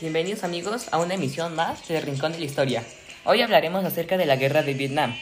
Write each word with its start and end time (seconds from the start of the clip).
Bienvenidos 0.00 0.44
amigos 0.44 0.88
a 0.92 0.98
una 0.98 1.12
emisión 1.12 1.54
más 1.54 1.86
de 1.86 2.00
Rincón 2.00 2.32
de 2.32 2.38
la 2.38 2.46
Historia. 2.46 2.82
Hoy 3.24 3.42
hablaremos 3.42 3.84
acerca 3.84 4.16
de 4.16 4.24
la 4.24 4.36
guerra 4.36 4.62
de 4.62 4.72
Vietnam. 4.72 5.14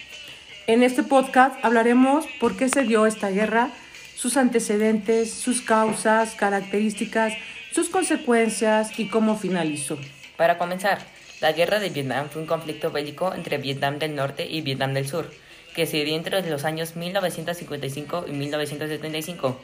En 0.68 0.84
este 0.84 1.02
podcast 1.02 1.56
hablaremos 1.64 2.26
por 2.38 2.56
qué 2.56 2.68
se 2.68 2.84
dio 2.84 3.04
esta 3.04 3.28
guerra, 3.30 3.72
sus 4.14 4.36
antecedentes, 4.36 5.34
sus 5.34 5.62
causas, 5.62 6.36
características, 6.36 7.32
sus 7.72 7.88
consecuencias 7.88 8.96
y 9.00 9.08
cómo 9.08 9.36
finalizó. 9.36 9.98
Para 10.36 10.58
comenzar, 10.58 11.00
la 11.40 11.50
guerra 11.50 11.80
de 11.80 11.90
Vietnam 11.90 12.28
fue 12.30 12.42
un 12.42 12.46
conflicto 12.46 12.92
bélico 12.92 13.34
entre 13.34 13.58
Vietnam 13.58 13.98
del 13.98 14.14
Norte 14.14 14.46
y 14.48 14.60
Vietnam 14.60 14.94
del 14.94 15.08
Sur, 15.08 15.28
que 15.74 15.86
se 15.86 16.04
dio 16.04 16.14
entre 16.14 16.48
los 16.48 16.64
años 16.64 16.94
1955 16.94 18.26
y 18.28 18.30
1975. 18.30 19.60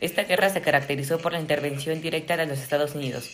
Esta 0.00 0.24
guerra 0.24 0.48
se 0.48 0.62
caracterizó 0.62 1.18
por 1.18 1.34
la 1.34 1.40
intervención 1.40 2.00
directa 2.00 2.38
de 2.38 2.46
los 2.46 2.60
Estados 2.60 2.94
Unidos, 2.94 3.30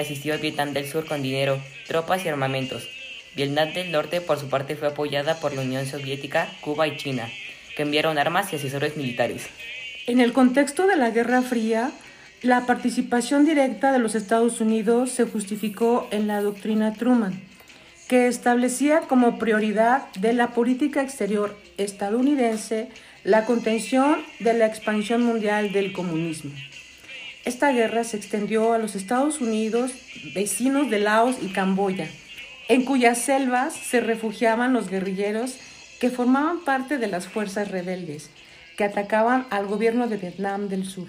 asistió 0.00 0.34
a 0.34 0.38
Vietnam 0.38 0.72
del 0.72 0.86
Sur 0.86 1.06
con 1.06 1.22
dinero, 1.22 1.60
tropas 1.86 2.24
y 2.24 2.28
armamentos. 2.28 2.88
Vietnam 3.34 3.72
del 3.72 3.92
Norte, 3.92 4.20
por 4.20 4.38
su 4.38 4.48
parte, 4.48 4.76
fue 4.76 4.88
apoyada 4.88 5.40
por 5.40 5.54
la 5.54 5.62
Unión 5.62 5.86
Soviética, 5.86 6.48
Cuba 6.60 6.88
y 6.88 6.96
China, 6.96 7.28
que 7.76 7.82
enviaron 7.82 8.18
armas 8.18 8.52
y 8.52 8.56
asesores 8.56 8.96
militares. 8.96 9.46
En 10.06 10.20
el 10.20 10.32
contexto 10.32 10.86
de 10.86 10.96
la 10.96 11.10
Guerra 11.10 11.42
Fría, 11.42 11.92
la 12.42 12.66
participación 12.66 13.44
directa 13.44 13.92
de 13.92 13.98
los 13.98 14.14
Estados 14.14 14.60
Unidos 14.60 15.10
se 15.10 15.24
justificó 15.24 16.08
en 16.10 16.26
la 16.26 16.40
doctrina 16.40 16.94
Truman, 16.94 17.40
que 18.08 18.26
establecía 18.26 19.00
como 19.02 19.38
prioridad 19.38 20.12
de 20.14 20.32
la 20.32 20.48
política 20.54 21.02
exterior 21.02 21.56
estadounidense 21.76 22.88
la 23.24 23.44
contención 23.44 24.18
de 24.40 24.54
la 24.54 24.66
expansión 24.66 25.22
mundial 25.22 25.72
del 25.72 25.92
comunismo. 25.92 26.52
Esta 27.48 27.72
guerra 27.72 28.04
se 28.04 28.18
extendió 28.18 28.74
a 28.74 28.78
los 28.78 28.94
Estados 28.94 29.40
Unidos, 29.40 29.92
vecinos 30.34 30.90
de 30.90 30.98
Laos 30.98 31.36
y 31.40 31.46
Camboya, 31.48 32.06
en 32.68 32.84
cuyas 32.84 33.22
selvas 33.22 33.72
se 33.72 34.02
refugiaban 34.02 34.74
los 34.74 34.90
guerrilleros 34.90 35.54
que 35.98 36.10
formaban 36.10 36.62
parte 36.66 36.98
de 36.98 37.06
las 37.06 37.26
fuerzas 37.26 37.70
rebeldes 37.70 38.28
que 38.76 38.84
atacaban 38.84 39.46
al 39.48 39.66
gobierno 39.66 40.08
de 40.08 40.18
Vietnam 40.18 40.68
del 40.68 40.84
Sur. 40.84 41.08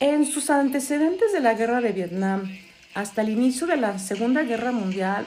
En 0.00 0.24
sus 0.24 0.48
antecedentes 0.48 1.34
de 1.34 1.40
la 1.40 1.52
guerra 1.52 1.82
de 1.82 1.92
Vietnam, 1.92 2.50
hasta 2.94 3.20
el 3.20 3.28
inicio 3.28 3.66
de 3.66 3.76
la 3.76 3.98
Segunda 3.98 4.44
Guerra 4.44 4.72
Mundial, 4.72 5.26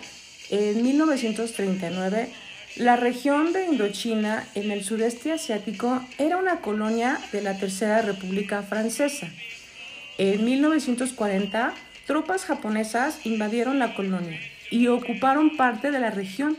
en 0.50 0.81
1939, 0.81 2.31
la 2.78 2.96
región 2.96 3.53
de 3.53 3.68
Indochina, 3.68 4.44
en 4.56 4.72
el 4.72 4.84
sudeste 4.84 5.34
asiático, 5.34 6.02
era 6.18 6.38
una 6.38 6.62
colonia 6.62 7.20
de 7.31 7.44
la 7.44 7.59
Tercera 7.59 8.02
República 8.02 8.64
Francesa. 8.64 9.28
En 10.18 10.46
1940, 10.46 11.74
tropas 12.08 12.46
japonesas 12.46 13.26
invadieron 13.26 13.80
la 13.80 13.96
colonia 13.96 14.40
y 14.72 14.88
ocuparon 14.88 15.58
parte 15.58 15.92
de 15.92 16.00
la 16.00 16.10
región, 16.10 16.58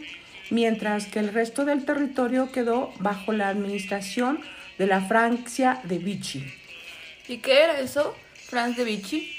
mientras 0.50 1.06
que 1.06 1.20
el 1.20 1.32
resto 1.32 1.64
del 1.64 1.84
territorio 1.86 2.52
quedó 2.52 2.92
bajo 2.98 3.32
la 3.32 3.48
administración 3.48 4.40
de 4.76 4.86
la 4.86 5.00
Francia 5.00 5.80
de 5.84 5.98
Vichy. 5.98 6.44
¿Y 7.28 7.38
qué 7.38 7.64
era 7.64 7.80
eso, 7.80 8.14
Franz 8.34 8.76
de 8.76 8.84
Vichy? 8.84 9.32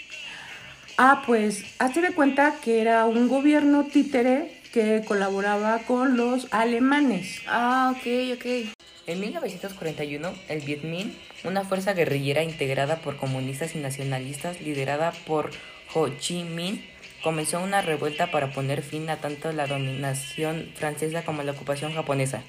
Ah, 0.98 1.22
pues 1.28 1.64
hazte 1.78 2.02
de 2.02 2.12
cuenta 2.12 2.56
que 2.64 2.82
era 2.82 3.06
un 3.06 3.28
gobierno 3.28 3.86
títere 3.86 4.60
que 4.74 5.04
colaboraba 5.08 5.80
con 5.80 6.18
los 6.18 6.48
alemanes. 6.52 7.42
Ah, 7.48 7.94
ok, 7.96 8.34
ok. 8.34 8.77
En 9.08 9.22
1941, 9.22 10.34
el 10.50 10.60
Viet 10.60 10.84
Minh, 10.84 11.16
una 11.46 11.64
fuerza 11.64 11.94
guerrillera 11.94 12.44
integrada 12.44 12.98
por 12.98 13.16
comunistas 13.16 13.74
y 13.74 13.80
nacionalistas 13.80 14.60
liderada 14.60 15.14
por 15.26 15.52
Ho 15.94 16.10
Chi 16.10 16.44
Minh, 16.44 16.84
comenzó 17.24 17.62
una 17.62 17.82
revuelta 17.82 18.32
para 18.32 18.52
poner 18.52 18.82
fin 18.82 19.10
a 19.10 19.16
tanto 19.16 19.54
la 19.54 19.66
dominación 19.66 20.70
francesa 20.76 21.24
como 21.24 21.42
la 21.44 21.54
ocupación 21.54 21.94
japonesa. 21.94 22.44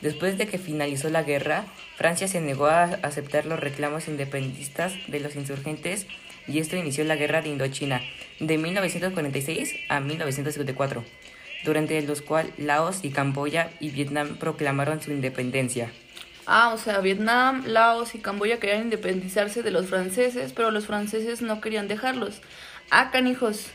Después 0.00 0.38
de 0.38 0.46
que 0.46 0.56
finalizó 0.56 1.10
la 1.10 1.24
guerra, 1.24 1.66
Francia 1.98 2.26
se 2.26 2.40
negó 2.40 2.68
a 2.68 2.84
aceptar 2.84 3.44
los 3.44 3.60
reclamos 3.60 4.08
independistas 4.08 4.94
de 5.08 5.20
los 5.20 5.36
insurgentes 5.36 6.06
y 6.48 6.58
esto 6.58 6.74
inició 6.78 7.04
la 7.04 7.16
guerra 7.16 7.42
de 7.42 7.50
Indochina 7.50 8.00
de 8.40 8.56
1946 8.56 9.74
a 9.90 10.00
1954 10.00 11.04
durante 11.64 12.00
los 12.02 12.22
cuales 12.22 12.52
Laos 12.58 13.00
y 13.02 13.10
Camboya 13.10 13.70
y 13.80 13.90
Vietnam 13.90 14.36
proclamaron 14.36 15.00
su 15.00 15.12
independencia. 15.12 15.90
Ah, 16.46 16.72
o 16.74 16.78
sea, 16.78 16.98
Vietnam, 17.00 17.62
Laos 17.66 18.14
y 18.14 18.18
Camboya 18.18 18.58
querían 18.58 18.82
independizarse 18.82 19.62
de 19.62 19.70
los 19.70 19.86
franceses, 19.86 20.52
pero 20.52 20.70
los 20.70 20.86
franceses 20.86 21.40
no 21.40 21.60
querían 21.60 21.86
dejarlos. 21.86 22.40
Ah, 22.90 23.10
canijos. 23.12 23.68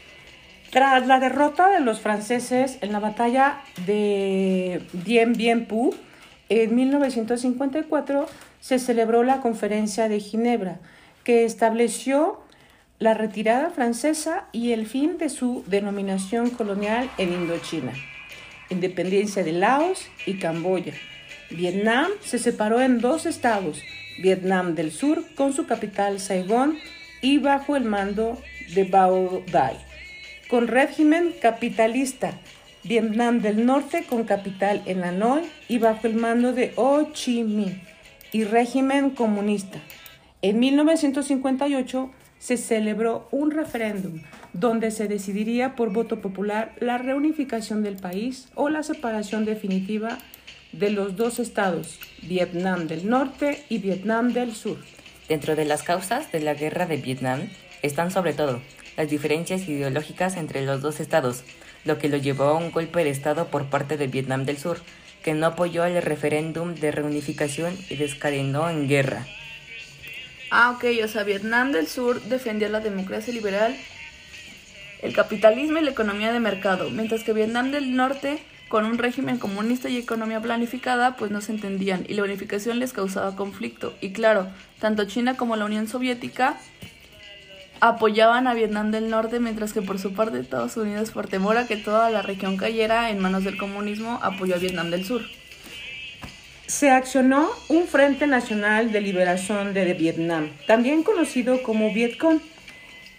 Tras 0.71 1.07
la 1.07 1.19
derrota 1.19 1.69
de 1.69 1.79
los 1.79 2.01
franceses 2.01 2.77
en 2.81 2.91
la 2.91 2.99
batalla 2.99 3.61
de 3.85 4.81
Dien 4.91 5.33
Bien 5.33 5.65
Phu, 5.65 5.95
en 6.49 6.75
1954 6.75 8.27
se 8.59 8.79
celebró 8.79 9.23
la 9.23 9.39
Conferencia 9.39 10.09
de 10.09 10.19
Ginebra, 10.19 10.79
que 11.23 11.45
estableció 11.45 12.41
la 12.99 13.13
retirada 13.13 13.69
francesa 13.69 14.45
y 14.51 14.71
el 14.71 14.87
fin 14.87 15.17
de 15.17 15.29
su 15.29 15.63
denominación 15.67 16.49
colonial 16.49 17.09
en 17.17 17.31
Indochina, 17.31 17.93
independencia 18.69 19.43
de 19.43 19.51
Laos 19.51 20.07
y 20.25 20.39
Camboya. 20.39 20.93
Vietnam 21.51 22.07
se 22.21 22.39
separó 22.39 22.81
en 22.81 22.99
dos 22.99 23.25
estados, 23.25 23.83
Vietnam 24.19 24.73
del 24.73 24.91
Sur 24.91 25.23
con 25.35 25.53
su 25.53 25.67
capital 25.67 26.19
Saigón 26.19 26.77
y 27.21 27.37
bajo 27.37 27.75
el 27.75 27.83
mando 27.83 28.41
de 28.73 28.83
Bao 28.83 29.43
Dai, 29.51 29.77
con 30.49 30.67
régimen 30.67 31.35
capitalista, 31.39 32.33
Vietnam 32.83 33.41
del 33.41 33.65
Norte 33.65 34.05
con 34.09 34.23
capital 34.23 34.81
en 34.85 35.03
Hanoi 35.03 35.43
y 35.67 35.77
bajo 35.77 36.07
el 36.07 36.15
mando 36.15 36.51
de 36.51 36.73
Ho 36.77 37.11
Chi 37.13 37.43
Minh 37.43 37.81
y 38.31 38.43
régimen 38.43 39.11
comunista. 39.11 39.79
En 40.41 40.59
1958 40.59 42.11
se 42.39 42.57
celebró 42.57 43.27
un 43.31 43.51
referéndum 43.51 44.21
donde 44.53 44.91
se 44.91 45.07
decidiría 45.07 45.75
por 45.75 45.91
voto 45.91 46.21
popular 46.21 46.73
la 46.79 46.97
reunificación 46.97 47.83
del 47.83 47.97
país 47.97 48.49
o 48.55 48.69
la 48.69 48.83
separación 48.83 49.45
definitiva 49.45 50.17
de 50.71 50.91
los 50.91 51.15
dos 51.15 51.39
estados, 51.39 51.99
Vietnam 52.23 52.87
del 52.87 53.09
Norte 53.09 53.63
y 53.69 53.79
Vietnam 53.79 54.33
del 54.33 54.53
Sur. 54.53 54.77
Dentro 55.27 55.55
de 55.55 55.65
las 55.65 55.83
causas 55.83 56.31
de 56.31 56.39
la 56.39 56.53
guerra 56.53 56.85
de 56.85 56.97
Vietnam 56.97 57.49
están 57.81 58.11
sobre 58.11 58.33
todo 58.33 58.61
las 58.95 59.09
diferencias 59.09 59.67
ideológicas 59.67 60.37
entre 60.37 60.65
los 60.65 60.81
dos 60.81 60.99
estados, 60.99 61.43
lo 61.85 61.97
que 61.97 62.09
lo 62.09 62.17
llevó 62.17 62.45
a 62.45 62.57
un 62.57 62.71
golpe 62.71 63.03
de 63.03 63.11
Estado 63.11 63.47
por 63.47 63.69
parte 63.69 63.97
de 63.97 64.07
Vietnam 64.07 64.45
del 64.45 64.57
Sur, 64.57 64.79
que 65.23 65.33
no 65.33 65.45
apoyó 65.47 65.85
el 65.85 66.01
referéndum 66.01 66.73
de 66.75 66.91
reunificación 66.91 67.77
y 67.89 67.95
descadenó 67.95 68.69
en 68.69 68.87
guerra. 68.87 69.25
Ah, 70.49 70.71
ok, 70.71 70.85
o 71.03 71.07
sea, 71.07 71.23
Vietnam 71.23 71.71
del 71.71 71.87
Sur 71.87 72.21
defendía 72.21 72.69
la 72.69 72.79
democracia 72.79 73.33
liberal, 73.33 73.75
el 75.01 75.13
capitalismo 75.13 75.77
y 75.77 75.83
la 75.83 75.91
economía 75.91 76.31
de 76.31 76.39
mercado, 76.39 76.89
mientras 76.89 77.23
que 77.23 77.33
Vietnam 77.33 77.71
del 77.71 77.95
Norte, 77.95 78.39
con 78.69 78.85
un 78.85 78.97
régimen 78.97 79.39
comunista 79.39 79.89
y 79.89 79.97
economía 79.97 80.39
planificada, 80.39 81.17
pues 81.17 81.31
no 81.31 81.41
se 81.41 81.51
entendían 81.51 82.05
y 82.07 82.13
la 82.13 82.23
unificación 82.23 82.79
les 82.79 82.93
causaba 82.93 83.35
conflicto. 83.35 83.93
Y 83.99 84.11
claro, 84.11 84.47
tanto 84.79 85.05
China 85.05 85.35
como 85.35 85.55
la 85.57 85.65
Unión 85.65 85.87
Soviética 85.87 86.57
apoyaban 87.79 88.47
a 88.47 88.53
Vietnam 88.53 88.91
del 88.91 89.09
Norte, 89.09 89.39
mientras 89.39 89.73
que 89.73 89.81
por 89.81 89.99
su 89.99 90.13
parte 90.13 90.39
Estados 90.39 90.77
Unidos, 90.77 91.11
por 91.11 91.27
temor 91.27 91.57
a 91.57 91.67
que 91.67 91.77
toda 91.77 92.09
la 92.09 92.21
región 92.21 92.57
cayera 92.57 93.09
en 93.09 93.19
manos 93.19 93.43
del 93.43 93.57
comunismo, 93.57 94.19
apoyó 94.21 94.55
a 94.55 94.59
Vietnam 94.59 94.91
del 94.91 95.05
Sur 95.05 95.23
se 96.67 96.89
accionó 96.89 97.49
un 97.69 97.87
Frente 97.87 98.27
Nacional 98.27 98.91
de 98.91 98.99
Liberación 98.99 99.73
de 99.73 99.93
Vietnam, 99.93 100.51
también 100.67 101.01
conocido 101.01 101.63
como 101.63 101.93
Vietcong. 101.93 102.41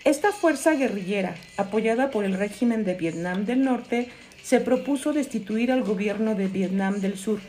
Esta 0.05 0.33
fuerza 0.33 0.75
guerrillera, 0.75 1.35
apoyada 1.56 2.11
por 2.11 2.25
el 2.25 2.35
régimen 2.35 2.85
de 2.85 2.95
Vietnam 2.95 3.47
del 3.47 3.65
Norte, 3.65 4.09
se 4.43 4.61
propuso 4.61 5.12
destituir 5.12 5.73
al 5.73 5.83
gobierno 5.83 6.35
de 6.35 6.47
Vietnam 6.47 7.00
del 7.00 7.19
Sur, 7.19 7.41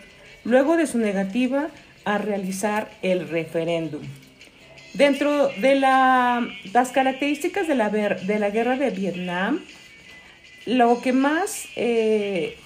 luego 0.46 0.78
de 0.78 0.88
su 0.88 0.98
negativa 0.98 1.68
a 2.06 2.18
realizar 2.18 2.90
el 3.02 3.28
referéndum. 3.28 4.02
Dentro 4.94 5.50
de 5.50 5.76
las 5.76 6.92
características 6.92 7.68
de 7.68 7.76
la, 7.76 7.90
guerra 7.90 8.78
de 8.78 8.90
Vietnam, 8.90 9.64
lo 10.66 11.02
que 11.02 11.14
más 11.14 11.66
eh, 11.76 12.58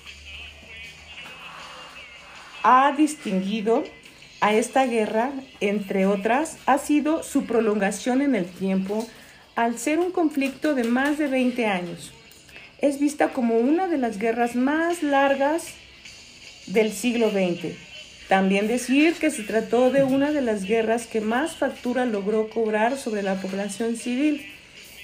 ha 2.63 2.93
distinguido 2.97 3.83
a 4.41 4.53
esta 4.53 4.85
guerra, 4.85 5.31
entre 5.59 6.05
otras, 6.05 6.57
ha 6.65 6.77
sido 6.77 7.23
su 7.23 7.45
prolongación 7.45 8.21
en 8.21 8.35
el 8.35 8.45
tiempo 8.45 9.07
al 9.55 9.77
ser 9.77 9.99
un 9.99 10.11
conflicto 10.11 10.73
de 10.73 10.83
más 10.83 11.17
de 11.17 11.27
20 11.27 11.65
años. 11.67 12.11
Es 12.79 12.99
vista 12.99 13.29
como 13.29 13.57
una 13.57 13.87
de 13.87 13.97
las 13.97 14.17
guerras 14.17 14.55
más 14.55 15.03
largas 15.03 15.67
del 16.67 16.91
siglo 16.91 17.29
XX. 17.29 17.75
También 18.27 18.67
decir 18.67 19.13
que 19.15 19.29
se 19.29 19.43
trató 19.43 19.91
de 19.91 20.03
una 20.03 20.31
de 20.31 20.41
las 20.41 20.63
guerras 20.63 21.05
que 21.07 21.21
más 21.21 21.55
factura 21.55 22.05
logró 22.05 22.49
cobrar 22.49 22.97
sobre 22.97 23.21
la 23.21 23.35
población 23.35 23.95
civil 23.95 24.45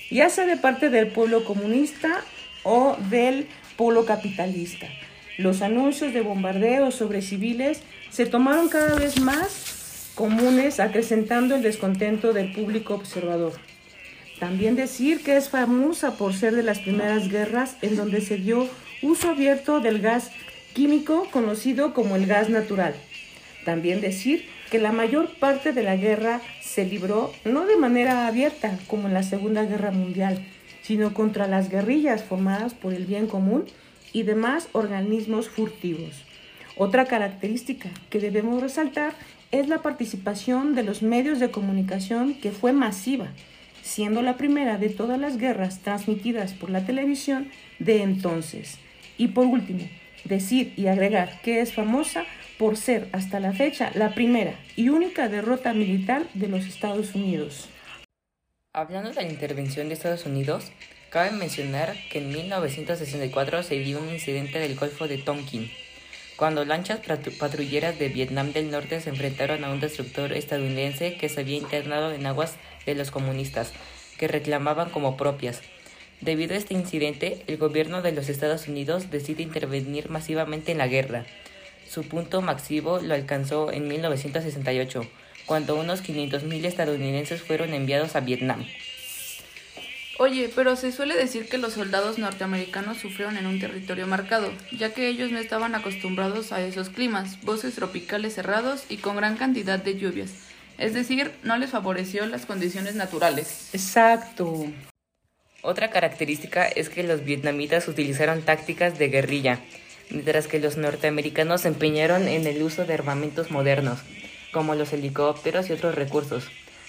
ya 0.09 0.29
sea 0.29 0.45
de 0.45 0.57
parte 0.57 0.89
del 0.89 1.07
pueblo 1.07 1.43
comunista 1.43 2.21
o 2.63 2.97
del 3.09 3.47
pueblo 3.77 4.05
capitalista. 4.05 4.87
Los 5.39 5.61
anuncios 5.61 6.13
de 6.13 6.19
bombardeos 6.19 6.95
sobre 6.95 7.21
civiles 7.21 7.81
se 8.09 8.25
tomaron 8.25 8.67
cada 8.67 8.95
vez 8.95 9.21
más 9.21 10.11
comunes, 10.13 10.81
acrecentando 10.81 11.55
el 11.55 11.61
descontento 11.61 12.33
del 12.33 12.51
público 12.51 12.95
observador. 12.95 13.53
También 14.41 14.75
decir 14.75 15.23
que 15.23 15.37
es 15.37 15.47
famosa 15.47 16.17
por 16.17 16.33
ser 16.33 16.57
de 16.57 16.63
las 16.63 16.79
primeras 16.79 17.29
guerras 17.29 17.77
en 17.81 17.95
donde 17.95 18.19
se 18.19 18.35
dio 18.35 18.67
uso 19.01 19.29
abierto 19.29 19.79
del 19.79 20.01
gas 20.01 20.29
químico 20.73 21.25
conocido 21.31 21.93
como 21.93 22.17
el 22.17 22.25
gas 22.25 22.49
natural. 22.49 22.93
También 23.63 24.01
decir 24.01 24.45
que 24.69 24.77
la 24.77 24.91
mayor 24.91 25.29
parte 25.39 25.71
de 25.71 25.83
la 25.83 25.95
guerra 25.95 26.41
se 26.61 26.83
libró 26.83 27.31
no 27.45 27.65
de 27.65 27.77
manera 27.77 28.27
abierta 28.27 28.77
como 28.87 29.07
en 29.07 29.13
la 29.13 29.23
Segunda 29.23 29.63
Guerra 29.63 29.91
Mundial, 29.91 30.45
sino 30.81 31.13
contra 31.13 31.47
las 31.47 31.69
guerrillas 31.69 32.25
formadas 32.25 32.73
por 32.73 32.93
el 32.93 33.05
bien 33.05 33.27
común 33.27 33.67
y 34.13 34.23
demás 34.23 34.69
organismos 34.73 35.49
furtivos. 35.49 36.23
Otra 36.77 37.05
característica 37.05 37.89
que 38.09 38.19
debemos 38.19 38.61
resaltar 38.61 39.13
es 39.51 39.67
la 39.67 39.81
participación 39.81 40.75
de 40.75 40.83
los 40.83 41.01
medios 41.01 41.39
de 41.39 41.51
comunicación 41.51 42.35
que 42.35 42.51
fue 42.51 42.71
masiva, 42.71 43.27
siendo 43.81 44.21
la 44.21 44.37
primera 44.37 44.77
de 44.77 44.89
todas 44.89 45.19
las 45.19 45.37
guerras 45.37 45.79
transmitidas 45.79 46.53
por 46.53 46.69
la 46.69 46.85
televisión 46.85 47.49
de 47.79 48.03
entonces. 48.03 48.77
Y 49.17 49.29
por 49.29 49.45
último, 49.45 49.89
decir 50.23 50.73
y 50.77 50.87
agregar 50.87 51.41
que 51.41 51.61
es 51.61 51.73
famosa 51.73 52.23
por 52.57 52.77
ser 52.77 53.09
hasta 53.13 53.39
la 53.39 53.53
fecha 53.53 53.91
la 53.95 54.13
primera 54.13 54.53
y 54.75 54.89
única 54.89 55.29
derrota 55.29 55.73
militar 55.73 56.27
de 56.33 56.47
los 56.47 56.65
Estados 56.65 57.15
Unidos. 57.15 57.69
Hablando 58.73 59.09
de 59.09 59.15
la 59.15 59.23
intervención 59.23 59.87
de 59.87 59.95
Estados 59.95 60.25
Unidos, 60.25 60.71
cabe 61.09 61.31
mencionar 61.31 61.95
que 62.11 62.19
en 62.19 62.29
1964 62.31 63.63
se 63.63 63.79
dio 63.79 63.99
un 63.99 64.09
incidente 64.09 64.59
del 64.59 64.75
Golfo 64.75 65.07
de 65.07 65.17
Tonkin, 65.17 65.71
cuando 66.35 66.63
lanchas 66.63 66.99
patrulleras 67.37 67.99
de 67.99 68.07
Vietnam 68.09 68.53
del 68.53 68.71
Norte 68.71 69.01
se 69.01 69.09
enfrentaron 69.09 69.65
a 69.65 69.71
un 69.71 69.81
destructor 69.81 70.31
estadounidense 70.31 71.17
que 71.17 71.27
se 71.27 71.41
había 71.41 71.57
internado 71.57 72.13
en 72.13 72.25
aguas 72.25 72.55
de 72.85 72.95
los 72.95 73.11
comunistas, 73.11 73.73
que 74.17 74.27
reclamaban 74.27 74.89
como 74.89 75.17
propias. 75.17 75.61
Debido 76.21 76.53
a 76.53 76.57
este 76.57 76.75
incidente, 76.75 77.43
el 77.47 77.57
gobierno 77.57 78.01
de 78.01 78.11
los 78.11 78.29
Estados 78.29 78.67
Unidos 78.67 79.09
decide 79.09 79.43
intervenir 79.43 80.09
masivamente 80.09 80.71
en 80.71 80.77
la 80.77 80.87
guerra. 80.87 81.25
Su 81.89 82.03
punto 82.03 82.41
máximo 82.41 82.99
lo 82.99 83.15
alcanzó 83.15 83.71
en 83.71 83.87
1968, 83.87 85.01
cuando 85.45 85.75
unos 85.75 86.03
500.000 86.03 86.65
estadounidenses 86.65 87.41
fueron 87.41 87.73
enviados 87.73 88.15
a 88.15 88.19
Vietnam. 88.19 88.65
Oye, 90.21 90.51
pero 90.53 90.75
se 90.75 90.91
suele 90.91 91.15
decir 91.15 91.47
que 91.47 91.57
los 91.57 91.75
soldados 91.75 92.17
norteamericanos 92.17 92.97
sufrieron 92.97 93.37
en 93.37 93.45
un 93.45 93.57
territorio 93.57 94.05
marcado, 94.05 94.51
ya 94.69 94.93
que 94.93 95.07
ellos 95.07 95.31
no 95.31 95.39
estaban 95.39 95.75
acostumbrados 95.75 96.51
a 96.51 96.61
esos 96.61 96.89
climas, 96.89 97.41
bosques 97.43 97.75
tropicales 97.75 98.35
cerrados 98.35 98.83
y 98.89 98.97
con 98.97 99.15
gran 99.15 99.37
cantidad 99.37 99.79
de 99.79 99.97
lluvias. 99.97 100.31
Es 100.77 100.93
decir, 100.93 101.31
no 101.43 101.57
les 101.57 101.69
favoreció 101.69 102.25
las 102.25 102.45
condiciones 102.45 102.95
naturales. 102.95 103.69
Exacto. 103.71 104.65
Otra 105.61 105.89
característica 105.89 106.67
es 106.67 106.89
que 106.89 107.03
los 107.03 107.23
vietnamitas 107.23 107.87
utilizaron 107.87 108.41
tácticas 108.41 108.99
de 108.99 109.07
guerrilla, 109.07 109.61
mientras 110.09 110.47
que 110.47 110.59
los 110.59 110.75
norteamericanos 110.75 111.61
se 111.61 111.69
empeñaron 111.69 112.27
en 112.27 112.45
el 112.45 112.61
uso 112.61 112.83
de 112.83 112.93
armamentos 112.93 113.51
modernos, 113.51 113.99
como 114.51 114.75
los 114.75 114.91
helicópteros 114.91 115.69
y 115.69 115.73
otros 115.73 115.95
recursos. 115.95 116.43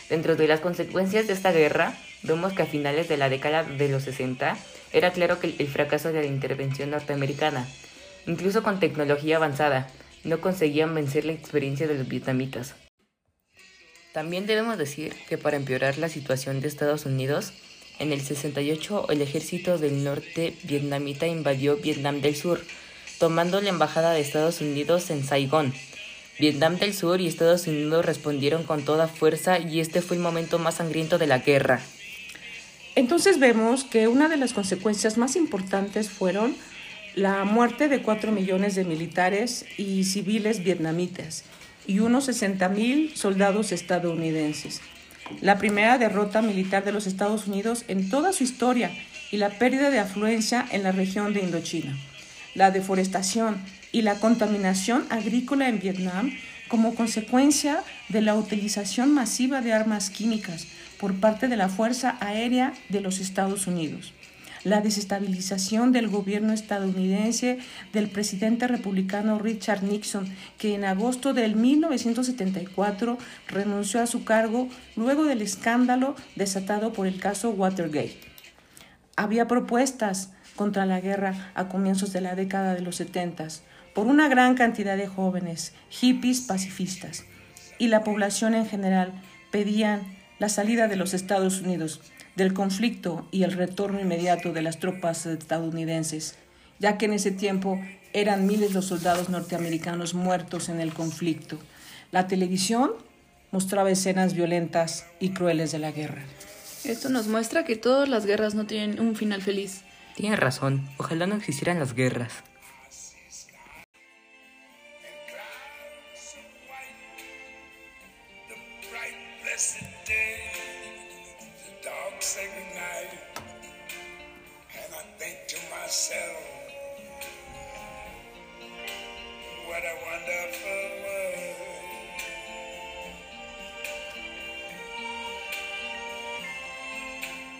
Dentro 0.08 0.34
de 0.34 0.48
las 0.48 0.58
consecuencias 0.58 1.28
de 1.28 1.34
esta 1.34 1.52
guerra, 1.52 1.96
vemos 2.22 2.52
que 2.52 2.62
a 2.62 2.66
finales 2.66 3.08
de 3.08 3.16
la 3.16 3.28
década 3.28 3.64
de 3.64 3.88
los 3.88 4.04
60 4.04 4.56
era 4.92 5.12
claro 5.12 5.40
que 5.40 5.54
el 5.58 5.68
fracaso 5.68 6.12
de 6.12 6.20
la 6.20 6.26
intervención 6.26 6.90
norteamericana. 6.90 7.66
Incluso 8.26 8.62
con 8.62 8.80
tecnología 8.80 9.36
avanzada, 9.36 9.88
no 10.24 10.40
conseguían 10.40 10.94
vencer 10.94 11.24
la 11.24 11.32
experiencia 11.32 11.86
de 11.86 11.94
los 11.94 12.08
vietnamitas. 12.08 12.74
También 14.12 14.46
debemos 14.46 14.76
decir 14.76 15.14
que 15.28 15.38
para 15.38 15.56
empeorar 15.56 15.98
la 15.98 16.08
situación 16.08 16.60
de 16.60 16.68
Estados 16.68 17.06
Unidos, 17.06 17.52
en 18.00 18.12
el 18.12 18.20
68 18.20 19.06
el 19.10 19.22
ejército 19.22 19.78
del 19.78 20.02
norte 20.02 20.54
vietnamita 20.64 21.26
invadió 21.26 21.76
Vietnam 21.76 22.20
del 22.20 22.34
Sur, 22.34 22.60
tomando 23.18 23.60
la 23.60 23.68
embajada 23.68 24.12
de 24.12 24.20
Estados 24.20 24.60
Unidos 24.60 25.10
en 25.10 25.22
Saigón. 25.22 25.72
Vietnam 26.38 26.78
del 26.78 26.94
Sur 26.94 27.20
y 27.20 27.26
Estados 27.26 27.66
Unidos 27.66 28.04
respondieron 28.04 28.64
con 28.64 28.84
toda 28.84 29.06
fuerza 29.06 29.58
y 29.58 29.78
este 29.78 30.00
fue 30.00 30.16
el 30.16 30.22
momento 30.22 30.58
más 30.58 30.76
sangriento 30.76 31.18
de 31.18 31.26
la 31.26 31.38
guerra. 31.38 31.82
Entonces 33.00 33.38
vemos 33.38 33.84
que 33.84 34.08
una 34.08 34.28
de 34.28 34.36
las 34.36 34.52
consecuencias 34.52 35.16
más 35.16 35.34
importantes 35.34 36.10
fueron 36.10 36.54
la 37.14 37.44
muerte 37.44 37.88
de 37.88 38.02
4 38.02 38.30
millones 38.30 38.74
de 38.74 38.84
militares 38.84 39.64
y 39.78 40.04
civiles 40.04 40.62
vietnamitas 40.62 41.44
y 41.86 42.00
unos 42.00 42.26
60 42.26 42.68
mil 42.68 43.16
soldados 43.16 43.72
estadounidenses. 43.72 44.82
La 45.40 45.56
primera 45.56 45.96
derrota 45.96 46.42
militar 46.42 46.84
de 46.84 46.92
los 46.92 47.06
Estados 47.06 47.46
Unidos 47.46 47.84
en 47.88 48.10
toda 48.10 48.34
su 48.34 48.44
historia 48.44 48.90
y 49.30 49.38
la 49.38 49.48
pérdida 49.48 49.88
de 49.88 49.98
afluencia 49.98 50.66
en 50.70 50.82
la 50.82 50.92
región 50.92 51.32
de 51.32 51.40
Indochina 51.40 51.96
la 52.54 52.70
deforestación 52.70 53.58
y 53.92 54.02
la 54.02 54.16
contaminación 54.16 55.06
agrícola 55.10 55.68
en 55.68 55.80
Vietnam 55.80 56.32
como 56.70 56.94
consecuencia 56.94 57.82
de 58.08 58.22
la 58.22 58.36
utilización 58.36 59.12
masiva 59.12 59.60
de 59.60 59.72
armas 59.72 60.08
químicas 60.08 60.68
por 61.00 61.14
parte 61.16 61.48
de 61.48 61.56
la 61.56 61.68
Fuerza 61.68 62.16
Aérea 62.20 62.72
de 62.88 63.00
los 63.00 63.18
Estados 63.18 63.66
Unidos. 63.66 64.14
La 64.62 64.80
desestabilización 64.80 65.90
del 65.90 66.08
gobierno 66.08 66.52
estadounidense 66.52 67.58
del 67.92 68.08
presidente 68.08 68.68
republicano 68.68 69.38
Richard 69.38 69.82
Nixon, 69.82 70.32
que 70.58 70.74
en 70.74 70.84
agosto 70.84 71.34
del 71.34 71.56
1974 71.56 73.18
renunció 73.48 74.00
a 74.00 74.06
su 74.06 74.24
cargo 74.24 74.68
luego 74.96 75.24
del 75.24 75.42
escándalo 75.42 76.14
desatado 76.36 76.92
por 76.92 77.06
el 77.06 77.18
caso 77.18 77.50
Watergate. 77.50 78.20
Había 79.16 79.48
propuestas 79.48 80.30
contra 80.54 80.86
la 80.86 81.00
guerra 81.00 81.52
a 81.54 81.68
comienzos 81.68 82.12
de 82.12 82.20
la 82.20 82.34
década 82.34 82.74
de 82.74 82.82
los 82.82 82.96
70 82.96 83.48
por 83.94 84.06
una 84.06 84.28
gran 84.28 84.54
cantidad 84.54 84.96
de 84.96 85.06
jóvenes, 85.06 85.74
hippies 85.88 86.40
pacifistas, 86.40 87.24
y 87.78 87.88
la 87.88 88.04
población 88.04 88.54
en 88.54 88.66
general 88.66 89.12
pedían 89.50 90.02
la 90.38 90.48
salida 90.48 90.88
de 90.88 90.96
los 90.96 91.14
Estados 91.14 91.60
Unidos 91.60 92.00
del 92.36 92.54
conflicto 92.54 93.26
y 93.30 93.42
el 93.42 93.52
retorno 93.52 94.00
inmediato 94.00 94.52
de 94.52 94.62
las 94.62 94.78
tropas 94.78 95.26
estadounidenses, 95.26 96.36
ya 96.78 96.96
que 96.96 97.06
en 97.06 97.14
ese 97.14 97.30
tiempo 97.30 97.80
eran 98.12 98.46
miles 98.46 98.72
los 98.72 98.86
soldados 98.86 99.28
norteamericanos 99.28 100.14
muertos 100.14 100.68
en 100.68 100.80
el 100.80 100.92
conflicto. 100.92 101.58
La 102.12 102.26
televisión 102.26 102.92
mostraba 103.50 103.90
escenas 103.90 104.34
violentas 104.34 105.06
y 105.20 105.30
crueles 105.30 105.72
de 105.72 105.78
la 105.78 105.92
guerra. 105.92 106.22
Esto 106.84 107.08
nos 107.08 107.26
muestra 107.26 107.64
que 107.64 107.76
todas 107.76 108.08
las 108.08 108.24
guerras 108.24 108.54
no 108.54 108.66
tienen 108.66 109.00
un 109.00 109.14
final 109.16 109.42
feliz. 109.42 109.82
Tiene 110.16 110.36
razón, 110.36 110.88
ojalá 110.96 111.26
no 111.26 111.34
existieran 111.36 111.78
las 111.78 111.94
guerras. 111.94 112.32